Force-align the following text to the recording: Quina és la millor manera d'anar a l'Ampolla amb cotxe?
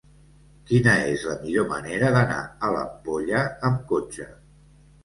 Quina 0.69 0.95
és 1.09 1.25
la 1.31 1.35
millor 1.43 1.67
manera 1.75 2.09
d'anar 2.17 2.41
a 2.45 2.73
l'Ampolla 2.79 3.47
amb 3.71 3.89
cotxe? 3.95 4.33